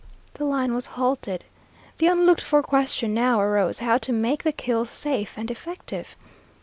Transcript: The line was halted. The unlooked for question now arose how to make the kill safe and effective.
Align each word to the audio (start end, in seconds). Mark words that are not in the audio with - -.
The 0.33 0.45
line 0.45 0.73
was 0.73 0.87
halted. 0.87 1.45
The 1.99 2.07
unlooked 2.07 2.41
for 2.41 2.63
question 2.63 3.13
now 3.13 3.39
arose 3.39 3.81
how 3.81 3.99
to 3.99 4.11
make 4.11 4.41
the 4.41 4.51
kill 4.51 4.83
safe 4.85 5.35
and 5.37 5.51
effective. 5.51 6.15